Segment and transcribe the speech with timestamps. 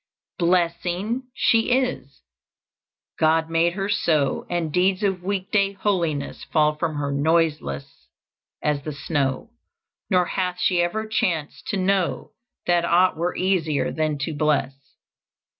[0.39, 2.23] "Blessing she is;
[3.19, 8.07] God made her so, And deeds of week day holiness Fall from her noiseless
[8.63, 9.51] as the snow,
[10.09, 12.31] Nor hath she ever chanced to know
[12.65, 14.73] That aught were easier than to bless.